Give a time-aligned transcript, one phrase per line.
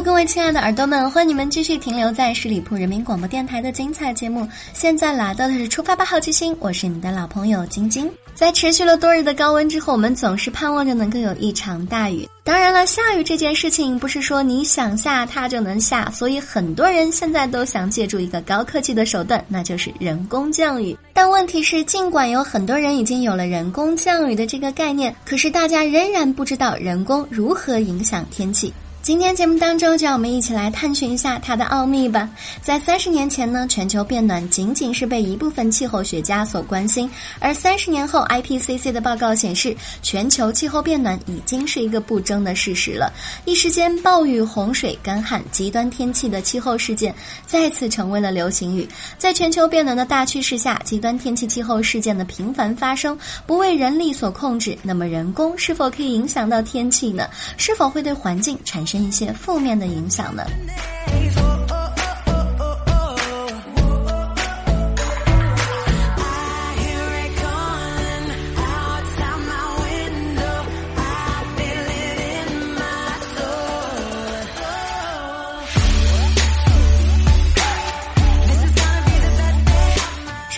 [0.00, 4.46] 各位亲爱的耳朵们，欢迎你们继续停留在十里铺人民广播电台的精彩节目。
[4.72, 8.08] 现在来到的是出发吧，好奇心，我是你的老朋友晶晶。
[8.32, 12.28] 在持续了多日的高温之后，我们总是盼望着能够有一场大雨。
[12.44, 20.96] 当然了，下雨这件事情不是说你想下它就能下，所以很多人现在都想借助一个高科技的手段，那就是人工降雨。
[21.12, 28.72] 但问题是，尽管有很多人已经有了人工降雨的这个概念，可是大家仍然不知道人工如何影响天气。
[29.08, 32.28] 今天节目当中，就让我们一起来探寻一下它的奥秘吧。
[32.60, 43.10] 在三十年前呢，全球变暖仅仅是被一部分气候学家所关心，而三十年后，IPCC 的报告显示，全球气候变暖已经是一个不争的事实了。
[43.46, 47.14] 一时间，暴雨、洪水、干旱、极端天气的气候事件
[47.46, 48.86] 再次成为了流行语。
[49.16, 57.26] 在全球变暖的大趋势下，极端天气气候事件的频繁发生不为人力所控制，那么人工是否可以影响到天气呢？
[57.56, 58.97] 是否会对环境产生？
[58.98, 60.44] 一些负面的影响呢？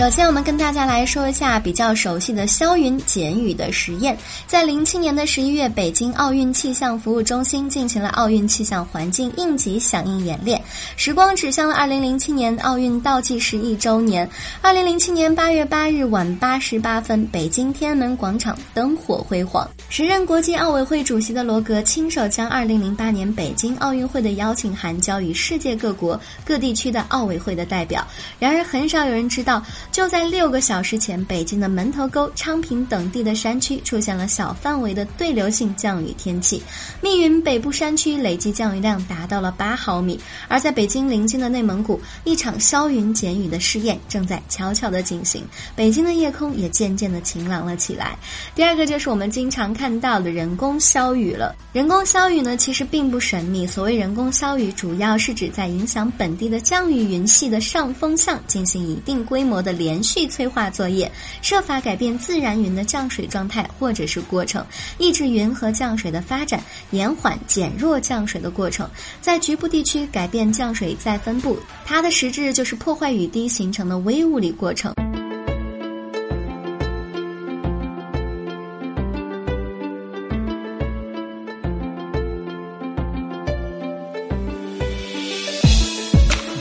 [0.01, 4.17] 首先，我们跟大家来说一下比较熟悉的消云减雨的实验。
[4.47, 10.59] 在零七年的十一月，北京奥运气象服务中心进行了奥运气象环境应急响应演练。
[10.97, 14.27] 时光指向了二零零七年奥运倒计时一周年。
[14.63, 19.69] 二零零七年八月八日晚八时八分，北京天安门广场灯火辉煌。
[19.91, 28.03] 时任国际奥委会主席的罗格亲手将二零零八年北京奥运会的邀请函交予世界各国各地区的奥委会的代表。
[28.39, 29.63] 然而，很少有人知道。
[29.93, 36.63] 就在六个小时前，北京的门头沟、昌平等地的山区出现了小范围的对流性降雨天气，
[37.03, 40.19] 密云北部山区累计降雨量达到了八毫米。
[40.47, 48.17] 而在北京临近的内蒙古，一场消云减雨的试验正在悄悄地进行，北京的夜空也渐渐地晴朗了起来。
[48.55, 51.57] 第二个就是我们经常看到的人工消雨了。
[51.73, 53.67] 人工消雨呢，其实并不神秘。
[53.67, 59.80] 所谓人工消雨，主要是指在影响本地的降雨云系的上风向进行一定规模的。
[59.81, 61.11] 连续催化作业，
[61.41, 64.63] 设法改变自然云的降水状态或者是过程，
[64.99, 68.87] 抑制云和降水的发展，延缓减弱降水的过程，
[69.23, 71.59] 在局部地区改变降水再分布。
[71.87, 74.93] 它的实质就是破坏雨滴形成的微物理过程。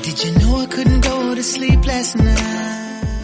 [0.01, 2.78] Did you know I couldn't go to sleep last night?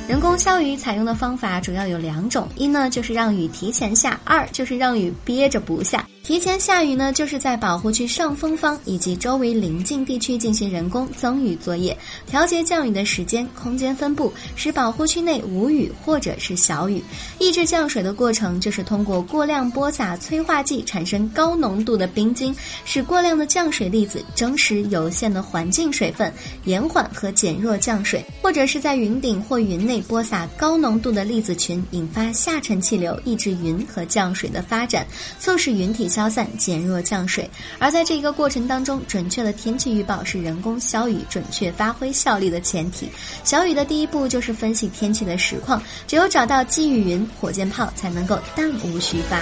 [0.07, 6.05] 人工消雨采用的方法主要有两种，一呢就是让雨提前下，二就是让雨憋着不下。
[6.25, 16.99] 提前下雨呢，就是在保护区上风方以及周围邻近地区进行人工增雨作业，调节降雨的时间、空间分布，使保护区内无雨或者是小雨。
[17.37, 26.33] 抑制降水的过程就是通过过量播撒催化剂，产生高浓度的冰晶，使过量的降水粒子蒸实有限的环境水分，
[26.63, 35.05] 延缓和减弱降水，或者是在云顶或云内播撒高浓度的粒子群，引发下沉气流，抑制云和降水的发展，
[35.39, 36.09] 促使云体。
[36.15, 43.09] 消散、减弱降水，而在这一个过程当中，准确的天气预报是人工消雨准确发挥效力的前提。
[43.43, 49.41] 小雨的第一步就是分析天气的实况，只有找到积雨云，火箭炮才能够弹无虚发。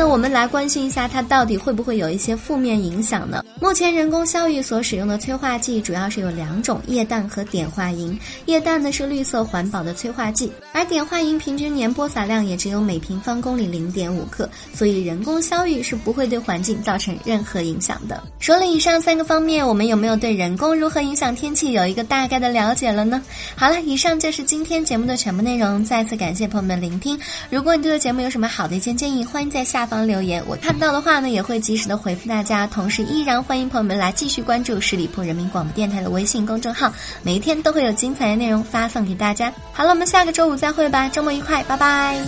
[0.00, 3.44] 那我们来关心一下，它到底会不会有一些负面影响呢？
[3.60, 8.18] 目前人工消雨所使用的催化剂主要是有两种：液氮和碘化银。
[8.46, 18.22] 液氮呢是绿色环保的催化剂，而碘化银平均年播撒量也只有每平方公里零点五克，所以人工消雨是不会对环境造成任何影响的。
[18.38, 23.22] 说了以上三个方面，我们有没有对人工如何影响天气有一个大概的了解了呢？
[23.54, 25.84] 好了，以上就是今天节目的全部内容。
[25.84, 27.20] 再次感谢朋友们聆听。
[27.50, 30.22] 如果你对节目有什么好的意见建议，欢迎在下方留。
[30.22, 32.66] 言，我看到的话呢，也会及时的回复大家。
[32.66, 36.92] 同时，依然欢迎朋友们来继续关注十里铺人民广播电台的微信公众号，
[37.24, 39.52] 每一天都会有精彩的内容发送给大家。
[39.72, 42.22] 好了，我们下个周五再会吧，周末愉快，拜拜。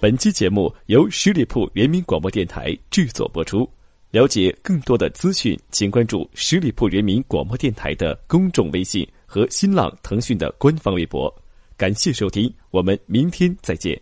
[0.00, 3.68] 本期节目由十里铺人民广播电台制作播出。
[4.10, 11.34] 了解更多的资讯，请关注十里铺人民广播电台的公众微信和新浪、腾讯的官方微博。
[11.76, 14.00] 感谢收听，我们明天再见。